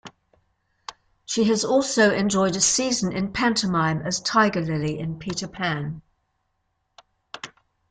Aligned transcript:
She 1.27 1.43
has 1.43 1.63
also 1.63 2.11
enjoyed 2.11 2.55
a 2.55 2.59
season 2.59 3.11
in 3.11 3.33
pantomime 3.33 4.01
as 4.01 4.19
Tiger 4.19 4.61
Lilly 4.61 4.97
in 4.97 5.19
"Peter 5.19 5.47
Pan". 5.47 6.01